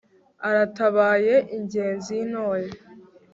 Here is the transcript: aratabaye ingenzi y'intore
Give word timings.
aratabaye 0.47 1.35
ingenzi 1.57 2.11
y'intore 2.17 2.69